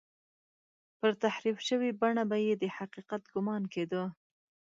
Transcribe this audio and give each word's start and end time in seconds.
پر 0.99 1.11
تحریف 1.23 1.57
شوې 1.67 1.89
بڼه 2.01 2.23
به 2.29 2.37
یې 2.45 2.53
د 2.61 2.63
حقیقت 2.77 3.21
ګومان 3.33 3.63
کېده. 3.73 4.03